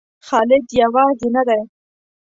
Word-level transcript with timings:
خالد 0.27 0.65
یوازې 0.81 1.27
نه 1.35 1.43
دی. 1.47 1.61